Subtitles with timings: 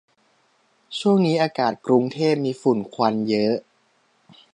[0.99, 3.55] ช่วงนี้อากาศกรุงเทพมีฝุ่นควันเยอะ